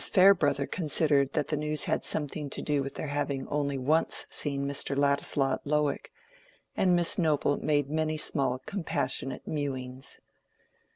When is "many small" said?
7.87-8.57